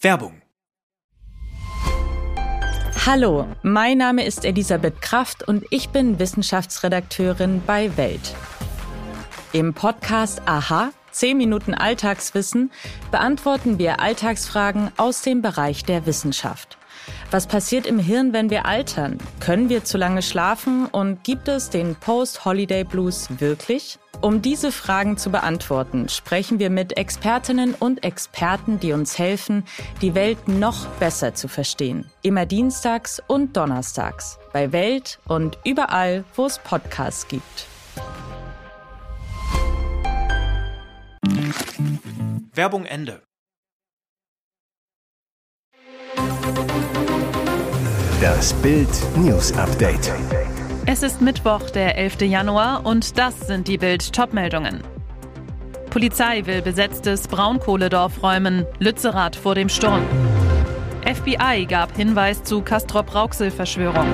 [0.00, 0.42] Werbung.
[3.04, 8.34] Hallo, mein Name ist Elisabeth Kraft und ich bin Wissenschaftsredakteurin bei Welt.
[9.52, 12.70] Im Podcast Aha, 10 Minuten Alltagswissen,
[13.10, 16.78] beantworten wir Alltagsfragen aus dem Bereich der Wissenschaft.
[17.32, 19.18] Was passiert im Hirn, wenn wir altern?
[19.40, 23.98] Können wir zu lange schlafen und gibt es den Post-Holiday Blues wirklich?
[24.20, 29.64] Um diese Fragen zu beantworten, sprechen wir mit Expertinnen und Experten, die uns helfen,
[30.02, 32.10] die Welt noch besser zu verstehen.
[32.22, 37.66] Immer dienstags und donnerstags bei Welt und überall, wo es Podcasts gibt.
[42.52, 43.22] Werbung Ende.
[48.20, 50.12] Das Bild News Update.
[50.90, 52.22] Es ist Mittwoch, der 11.
[52.22, 54.82] Januar und das sind die Bild Topmeldungen.
[55.90, 60.00] Polizei will besetztes Braunkohledorf räumen, Lützerath vor dem Sturm.
[61.04, 64.06] FBI gab Hinweis zu Castrop-Rauxel-Verschwörung.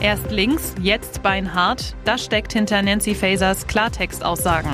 [0.00, 4.72] Erst links, jetzt beinhart, das steckt hinter Nancy Fasers Klartextaussagen.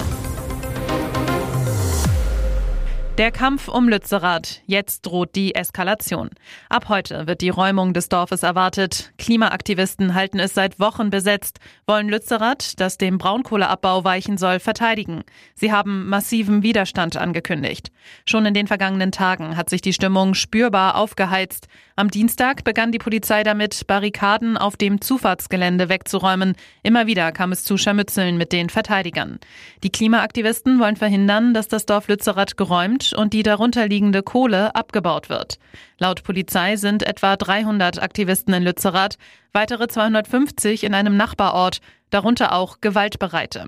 [3.18, 4.60] Der Kampf um Lützerath.
[4.66, 6.28] Jetzt droht die Eskalation.
[6.68, 9.14] Ab heute wird die Räumung des Dorfes erwartet.
[9.16, 15.22] Klimaaktivisten halten es seit Wochen besetzt, wollen Lützerath, das dem Braunkohleabbau weichen soll, verteidigen.
[15.54, 17.90] Sie haben massiven Widerstand angekündigt.
[18.26, 21.68] Schon in den vergangenen Tagen hat sich die Stimmung spürbar aufgeheizt.
[21.98, 26.54] Am Dienstag begann die Polizei damit, Barrikaden auf dem Zufahrtsgelände wegzuräumen.
[26.82, 29.38] Immer wieder kam es zu Scharmützeln mit den Verteidigern.
[29.82, 35.58] Die Klimaaktivisten wollen verhindern, dass das Dorf Lützerath geräumt und die darunterliegende Kohle abgebaut wird.
[35.98, 39.18] Laut Polizei sind etwa 300 Aktivisten in Lützerath,
[39.52, 43.66] weitere 250 in einem Nachbarort, darunter auch Gewaltbereite.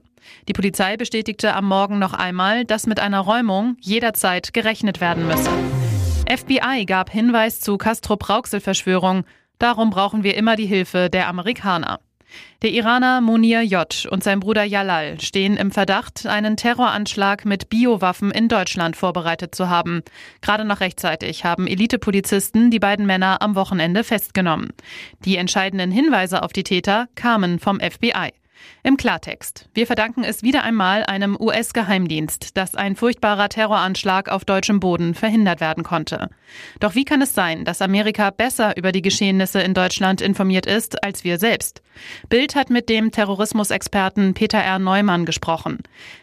[0.49, 5.51] Die Polizei bestätigte am Morgen noch einmal, dass mit einer Räumung jederzeit gerechnet werden müsse.
[6.29, 9.25] FBI gab Hinweis zu Castro-Brauxel-Verschwörung.
[9.59, 12.01] Darum brauchen wir immer die Hilfe der Amerikaner.
[12.63, 14.07] Der Iraner Munir J.
[14.11, 19.69] und sein Bruder Jalal stehen im Verdacht, einen Terroranschlag mit Biowaffen in Deutschland vorbereitet zu
[19.69, 20.03] haben.
[20.41, 24.71] Gerade noch rechtzeitig haben Elitepolizisten die beiden Männer am Wochenende festgenommen.
[25.25, 28.33] Die entscheidenden Hinweise auf die Täter kamen vom FBI.
[28.83, 29.69] Im Klartext.
[29.75, 35.61] Wir verdanken es wieder einmal einem US-Geheimdienst, dass ein furchtbarer Terroranschlag auf deutschem Boden verhindert
[35.61, 36.31] werden konnte.
[36.81, 41.05] Doch wie kann es sein, dass Amerika besser über die Geschehnisse in Deutschland informiert ist
[41.05, 41.83] als wir selbst?
[42.29, 44.79] Bild hat mit dem Terrorismusexperten Peter R.
[44.79, 45.81] Neumann gesprochen.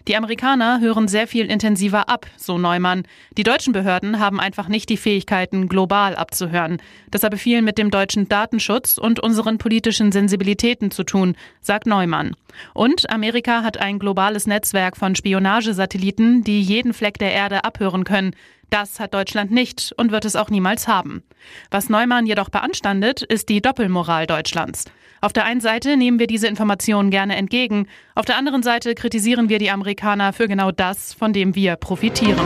[0.08, 3.04] Die Amerikaner hören sehr viel intensiver ab, so Neumann.
[3.38, 6.82] Die deutschen Behörden haben einfach nicht die Fähigkeiten, global abzuhören.
[7.12, 12.25] Das habe viel mit dem deutschen Datenschutz und unseren politischen Sensibilitäten zu tun, sagt Neumann
[12.26, 12.36] an.
[12.74, 18.36] Und Amerika hat ein globales Netzwerk von Spionagesatelliten, die jeden Fleck der Erde abhören können.
[18.70, 21.24] Das hat Deutschland nicht und wird es auch niemals haben.
[21.70, 24.86] Was Neumann jedoch beanstandet, ist die Doppelmoral Deutschlands.
[25.22, 29.50] Auf der einen Seite nehmen wir diese Informationen gerne entgegen, auf der anderen Seite kritisieren
[29.50, 32.46] wir die Amerikaner für genau das, von dem wir profitieren.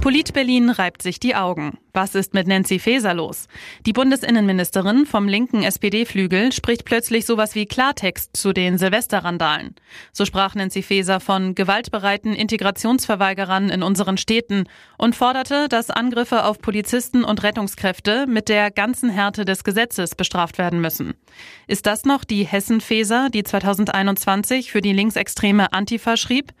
[0.00, 1.76] Polit Berlin reibt sich die Augen.
[1.92, 3.48] Was ist mit Nancy Faeser los?
[3.84, 9.74] Die Bundesinnenministerin vom linken SPD-Flügel spricht plötzlich sowas wie Klartext zu den Silvesterrandalen.
[10.12, 14.64] So sprach Nancy Faeser von gewaltbereiten Integrationsverweigerern in unseren Städten
[14.98, 20.58] und forderte, dass Angriffe auf Polizisten und Rettungskräfte mit der ganzen Härte des Gesetzes bestraft
[20.58, 21.14] werden müssen.
[21.66, 26.52] Ist das noch die Hessen-Faeser, die 2021 für die linksextreme Antifa schrieb?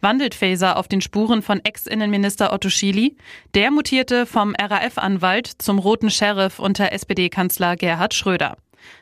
[0.00, 3.16] Wandelt Faeser auf den Spuren von Ex-Innenminister Otto Schily?
[3.54, 8.58] Der mutierte vom RAF RAF-Anwalt zum roten Sheriff unter SPD-Kanzler Gerhard Schröder.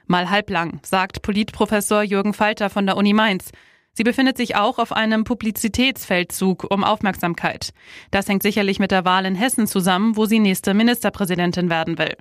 [0.06, 3.50] Mal halblang, sagt Politprofessor Jürgen Falter von der Uni Mainz.
[3.92, 7.70] Sie befindet sich auch auf einem Publizitätsfeldzug um Aufmerksamkeit.
[8.10, 12.16] Das hängt sicherlich mit der Wahl in Hessen zusammen, wo sie nächste Ministerpräsidentin werden will.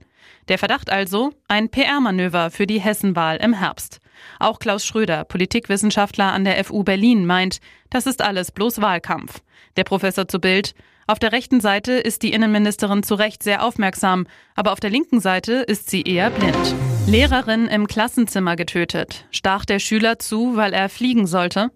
[0.47, 3.99] Der Verdacht also, ein PR-Manöver für die Hessenwahl im Herbst.
[4.39, 7.59] Auch Klaus Schröder, Politikwissenschaftler an der FU Berlin, meint,
[7.89, 9.41] das ist alles bloß Wahlkampf.
[9.77, 10.75] Der Professor zu Bild,
[11.07, 14.25] auf der rechten Seite ist die Innenministerin zu Recht sehr aufmerksam,
[14.55, 16.75] aber auf der linken Seite ist sie eher blind.
[17.07, 19.25] Lehrerin im Klassenzimmer getötet.
[19.31, 21.71] Stach der Schüler zu, weil er fliegen sollte?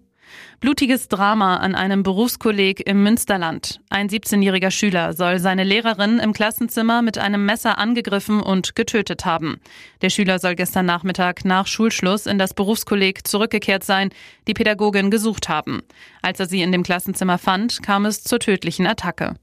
[0.60, 3.80] Blutiges Drama an einem Berufskolleg im Münsterland.
[3.90, 9.60] Ein 17-jähriger Schüler soll seine Lehrerin im Klassenzimmer mit einem Messer angegriffen und getötet haben.
[10.02, 14.10] Der Schüler soll gestern Nachmittag nach Schulschluss in das Berufskolleg zurückgekehrt sein,
[14.46, 15.82] die Pädagogin gesucht haben.
[16.22, 19.34] Als er sie in dem Klassenzimmer fand, kam es zur tödlichen Attacke.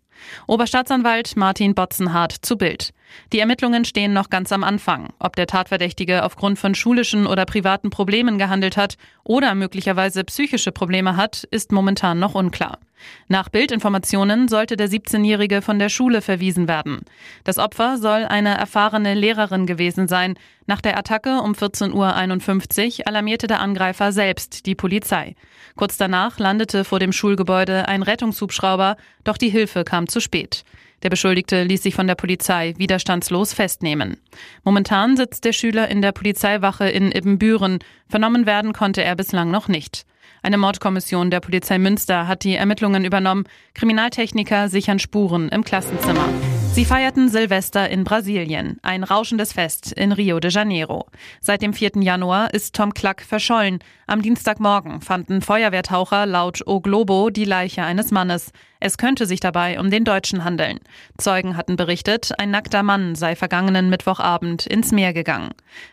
[0.48, 2.94] Oberstaatsanwalt Martin Botzenhardt zu Bild.
[3.34, 5.10] Die Ermittlungen stehen noch ganz am Anfang.
[5.20, 11.18] Ob der Tatverdächtige aufgrund von schulischen oder privaten Problemen gehandelt hat oder möglicherweise psychische Probleme
[11.18, 12.80] hat, ist momentan noch unklar.
[13.28, 17.02] Nach Bildinformationen sollte der 17-Jährige von der Schule verwiesen werden.
[17.44, 20.36] Das Opfer soll eine erfahrene Lehrerin gewesen sein.
[20.68, 25.36] Nach der Attacke um 14.51 Uhr alarmierte der Angreifer selbst die Polizei.
[25.76, 30.64] Kurz danach landete vor dem Schulgebäude ein Rettungshubschrauber, doch die Hilfe kam zu spät.
[31.04, 34.18] Der Beschuldigte ließ sich von der Polizei widerstandslos festnehmen.
[34.64, 37.80] Momentan sitzt der Schüler in der Polizeiwache in Ibbenbüren.
[38.08, 40.06] Vernommen werden konnte er bislang noch nicht.
[40.46, 43.46] Eine Mordkommission der Polizei Münster hat die Ermittlungen übernommen.
[43.74, 46.30] Kriminaltechniker sichern Spuren im Klassenzimmer.
[46.72, 51.08] Sie feierten Silvester in Brasilien, ein rauschendes Fest in Rio de Janeiro.
[51.42, 51.94] Seit dem 4.
[52.02, 53.80] Januar ist Tom Klack verschollen.
[54.06, 58.52] Am Dienstagmorgen fanden Feuerwehrtaucher laut O Globo die Leiche eines Mannes.
[58.80, 60.80] Es könnte sich dabei um den Deutschen handeln.
[61.18, 65.52] Zeugen hatten berichtet, ein nackter Mann sei vergangenen Mittwochabend ins Meer gegangen.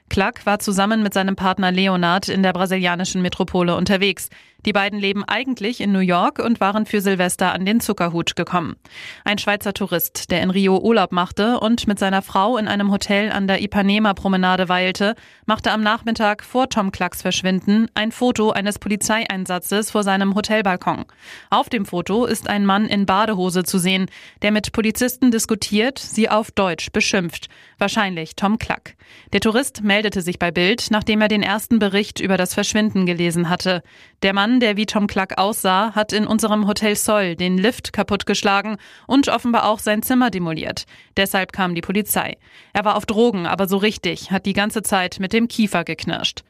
[0.09, 4.29] Klack war zusammen mit seinem Partner Leonard in der brasilianischen Metropole unterwegs.
[4.65, 8.77] Die beiden leben eigentlich in New York und waren für Silvester an den Zuckerhut gekommen.
[9.25, 13.33] Ein Schweizer Tourist, der in Rio Urlaub machte und mit seiner Frau in einem Hotel
[13.33, 19.91] an der Ipanema-Promenade weilte, machte am Nachmittag vor Tom Klacks Verschwinden ein Foto eines Polizeieinsatzes
[19.91, 21.07] vor seinem Hotelbalkon.
[21.51, 24.07] Auf dem Foto ist ein Mann in Badehose zu sehen,
[24.43, 27.49] der mit Polizisten diskutiert, sie auf Deutsch beschimpft.
[27.79, 28.97] Wahrscheinlich Tom Klack.
[29.33, 33.49] Der Tourist meldete sich bei Bild, nachdem er den ersten Bericht über das Verschwinden gelesen
[33.49, 33.83] hatte.
[34.23, 38.77] Der Mann, der wie Tom Klack aussah, hat in unserem Hotel Sol den Lift kaputtgeschlagen
[39.07, 40.85] und offenbar auch sein Zimmer demoliert.
[41.17, 42.37] Deshalb kam die Polizei.
[42.73, 46.43] Er war auf Drogen, aber so richtig, hat die ganze Zeit mit dem Kiefer geknirscht.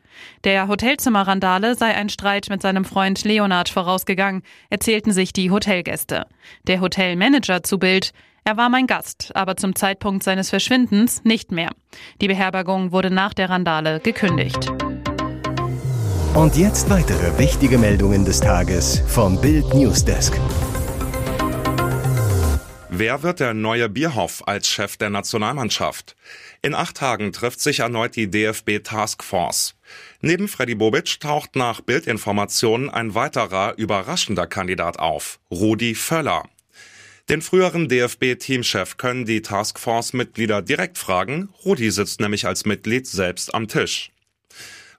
[0.44, 6.26] Der Hotelzimmerrandale sei ein Streit mit seinem Freund Leonard vorausgegangen, erzählten sich die Hotelgäste.
[6.66, 8.12] Der Hotelmanager zu Bild,
[8.44, 11.70] er war mein Gast, aber zum Zeitpunkt seines Verschwindens nicht mehr.
[12.20, 14.70] Die Beherbergung wurde nach der Randale gekündigt.
[16.34, 20.40] Und jetzt weitere wichtige Meldungen des Tages vom Bild Newsdesk.
[22.94, 26.14] Wer wird der neue Bierhoff als Chef der Nationalmannschaft?
[26.60, 29.76] In acht Tagen trifft sich erneut die DFB Taskforce.
[30.20, 36.42] Neben Freddy Bobic taucht nach Bildinformationen ein weiterer überraschender Kandidat auf, Rudi Völler.
[37.30, 41.48] Den früheren DFB-Teamchef können die Taskforce-Mitglieder direkt fragen.
[41.64, 44.11] Rudi sitzt nämlich als Mitglied selbst am Tisch.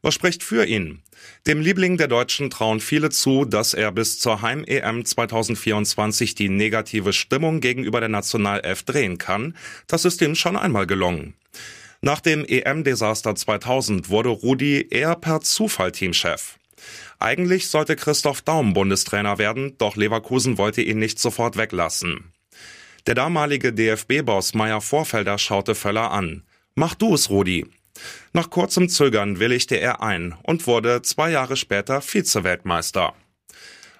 [0.03, 1.01] Was spricht für ihn?
[1.47, 7.13] Dem Liebling der Deutschen trauen viele zu, dass er bis zur Heim-EM 2024 die negative
[7.13, 9.55] Stimmung gegenüber der Nationalelf drehen kann.
[9.87, 11.35] Das ist ihm schon einmal gelungen.
[12.01, 16.57] Nach dem EM-Desaster 2000 wurde Rudi eher per Zufall Teamchef.
[17.17, 22.33] Eigentlich sollte Christoph Daum Bundestrainer werden, doch Leverkusen wollte ihn nicht sofort weglassen.
[23.07, 26.43] Der damalige DFB-Boss Meier Vorfelder schaute Völler an.
[26.75, 27.67] Mach du es, Rudi.
[28.33, 33.13] Nach kurzem Zögern willigte er ein und wurde zwei Jahre später Vize-Weltmeister.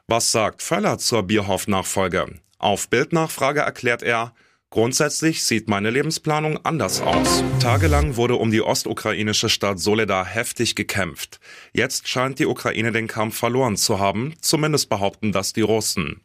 [0.07, 2.39] Was sagt Völler zur Bierhoff-Nachfolge?
[2.57, 4.33] Auf Bildnachfrage erklärt er,
[4.73, 7.43] Grundsätzlich sieht meine Lebensplanung anders aus.
[7.59, 11.39] Tagelang wurde um die ostukrainische Stadt Soledar heftig gekämpft.
[11.73, 16.21] Jetzt scheint die Ukraine den Kampf verloren zu haben, zumindest behaupten das die Russen.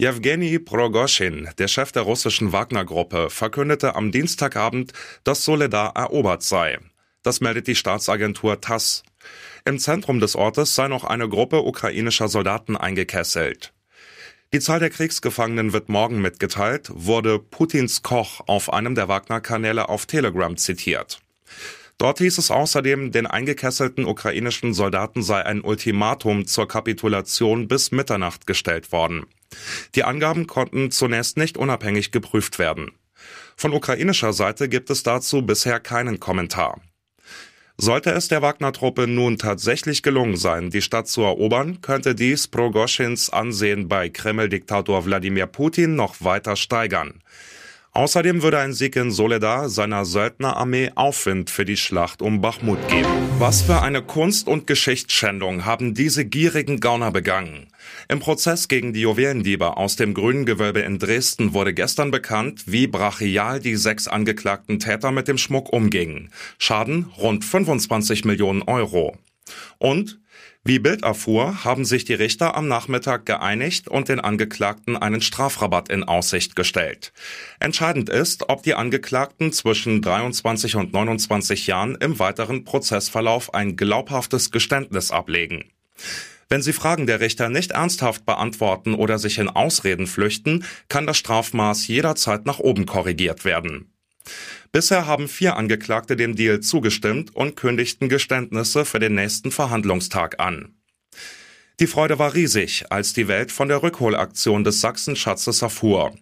[0.00, 4.92] Jewgeni Progoschin, der Chef der russischen Wagner-Gruppe, verkündete am Dienstagabend,
[5.24, 6.78] dass Soledar erobert sei.
[7.24, 9.02] Das meldet die Staatsagentur TASS.
[9.64, 13.72] Im Zentrum des Ortes sei noch eine Gruppe ukrainischer Soldaten eingekesselt.
[14.52, 20.06] Die Zahl der Kriegsgefangenen wird morgen mitgeteilt, wurde Putins Koch auf einem der Wagner-Kanäle auf
[20.06, 21.18] Telegram zitiert.
[21.98, 28.46] Dort hieß es außerdem, den eingekesselten ukrainischen Soldaten sei ein Ultimatum zur Kapitulation bis Mitternacht
[28.46, 29.26] gestellt worden.
[29.96, 32.92] Die Angaben konnten zunächst nicht unabhängig geprüft werden.
[33.56, 36.80] Von ukrainischer Seite gibt es dazu bisher keinen Kommentar.
[37.76, 43.30] Sollte es der Wagner-Truppe nun tatsächlich gelungen sein, die Stadt zu erobern, könnte dies Progoschins
[43.30, 47.22] Ansehen bei Kreml-Diktator Wladimir Putin noch weiter steigern.
[47.92, 53.08] Außerdem würde ein Sieg in Soledar seiner Söldnerarmee Aufwind für die Schlacht um Bachmut geben.
[53.38, 57.68] Was für eine Kunst- und Geschichtsschändung haben diese gierigen Gauner begangen?
[58.08, 62.86] Im Prozess gegen die Juwelendiebe aus dem Grünen Gewölbe in Dresden wurde gestern bekannt, wie
[62.86, 66.30] brachial die sechs angeklagten Täter mit dem Schmuck umgingen.
[66.58, 69.16] Schaden rund 25 Millionen Euro.
[69.78, 70.20] Und
[70.64, 75.88] wie Bild erfuhr, haben sich die Richter am Nachmittag geeinigt und den Angeklagten einen Strafrabatt
[75.88, 77.12] in Aussicht gestellt.
[77.58, 84.50] Entscheidend ist, ob die Angeklagten zwischen 23 und 29 Jahren im weiteren Prozessverlauf ein glaubhaftes
[84.50, 85.64] Geständnis ablegen.
[86.50, 91.18] Wenn sie Fragen der Richter nicht ernsthaft beantworten oder sich in Ausreden flüchten, kann das
[91.18, 93.92] Strafmaß jederzeit nach oben korrigiert werden.
[94.72, 100.77] Bisher haben vier Angeklagte dem Deal zugestimmt und kündigten Geständnisse für den nächsten Verhandlungstag an.
[101.80, 106.12] Die Freude war riesig, als die Welt von der Rückholaktion des Sachsenschatzes erfuhr.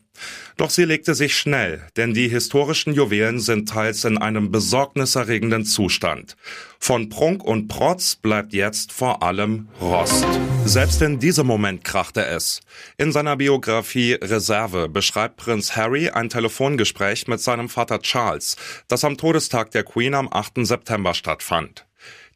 [0.59, 6.37] Doch sie legte sich schnell, denn die historischen Juwelen sind teils in einem besorgniserregenden Zustand.
[6.79, 10.27] Von Prunk und Protz bleibt jetzt vor allem Rost.
[10.67, 12.61] Selbst in diesem Moment krachte es.
[12.99, 18.57] In seiner Biografie Reserve beschreibt Prinz Harry ein Telefongespräch mit seinem Vater Charles,
[18.89, 20.67] das am Todestag der Queen am 8.
[20.67, 21.86] September stattfand.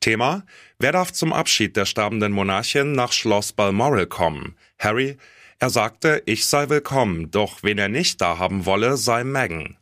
[0.00, 0.44] Thema
[0.78, 4.56] Wer darf zum Abschied der sterbenden Monarchin nach Schloss Balmoral kommen?
[4.78, 5.18] Harry,
[5.58, 9.76] er sagte, ich sei willkommen, doch wen er nicht da haben wolle, sei Meghan.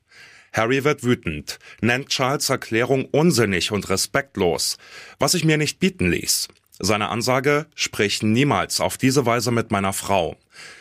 [0.52, 4.76] Harry wird wütend, nennt Charles Erklärung unsinnig und respektlos,
[5.20, 6.48] was ich mir nicht bieten ließ.
[6.80, 10.36] Seine Ansage, sprich niemals auf diese Weise mit meiner Frau.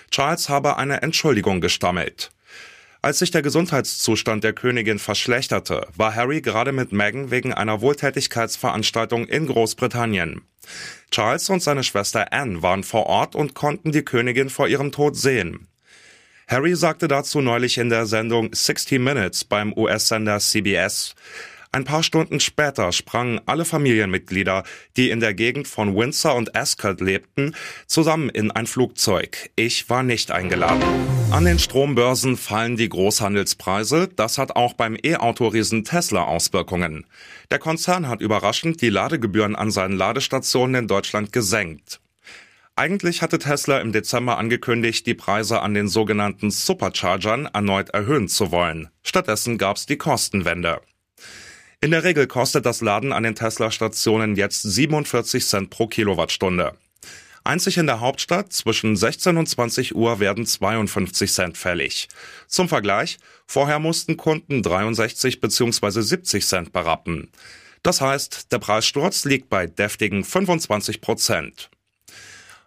[0.09, 2.31] Charles habe eine Entschuldigung gestammelt.
[3.07, 9.27] Als sich der Gesundheitszustand der Königin verschlechterte, war Harry gerade mit Meghan wegen einer Wohltätigkeitsveranstaltung
[9.27, 10.41] in Großbritannien.
[11.09, 15.15] Charles und seine Schwester Anne waren vor Ort und konnten die Königin vor ihrem Tod
[15.15, 15.69] sehen.
[16.49, 21.15] Harry sagte dazu neulich in der Sendung 60 Minutes beim US-Sender CBS,
[21.71, 24.63] ein paar Stunden später sprangen alle Familienmitglieder,
[24.95, 27.55] die in der Gegend von Windsor und Ascot lebten,
[27.85, 29.49] zusammen in ein Flugzeug.
[29.55, 30.83] Ich war nicht eingeladen.
[31.29, 34.09] An den Strombörsen fallen die Großhandelspreise.
[34.15, 37.05] Das hat auch beim E-Autoriesen Tesla Auswirkungen.
[37.51, 41.99] Der Konzern hat überraschend die Ladegebühren an seinen Ladestationen in Deutschland gesenkt.
[42.77, 48.51] Eigentlich hatte Tesla im Dezember angekündigt, die Preise an den sogenannten Superchargern erneut erhöhen zu
[48.51, 48.89] wollen.
[49.03, 50.79] Stattdessen gab es die Kostenwende.
[51.79, 56.73] In der Regel kostet das Laden an den Tesla-Stationen jetzt 47 Cent pro Kilowattstunde.
[57.43, 62.07] Einzig in der Hauptstadt zwischen 16 und 20 Uhr werden 52 Cent fällig.
[62.47, 66.01] Zum Vergleich, vorher mussten Kunden 63 bzw.
[66.01, 67.29] 70 Cent berappen.
[67.83, 71.69] Das heißt, der Preissturz liegt bei deftigen 25 Prozent.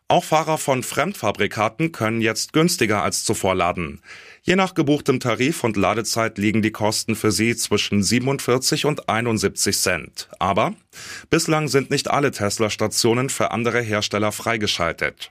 [0.06, 4.02] Auch Fahrer von Fremdfabrikaten können jetzt günstiger als zuvor laden.
[4.42, 9.76] Je nach gebuchtem Tarif und Ladezeit liegen die Kosten für sie zwischen 47 und 71
[9.76, 10.28] Cent.
[10.38, 10.74] Aber
[11.28, 15.30] bislang sind nicht alle Tesla-Stationen für andere Hersteller freigeschaltet.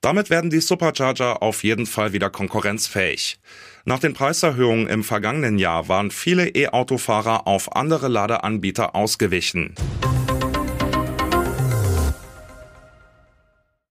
[0.00, 3.38] Damit werden die Supercharger auf jeden Fall wieder konkurrenzfähig.
[3.84, 9.74] Nach den Preiserhöhungen im vergangenen Jahr waren viele E-Autofahrer auf andere Ladeanbieter ausgewichen.